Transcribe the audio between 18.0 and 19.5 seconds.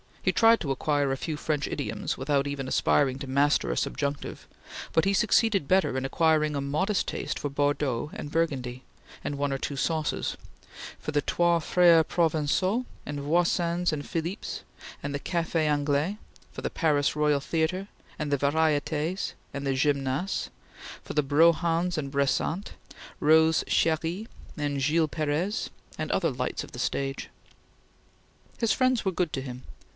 and the Varietes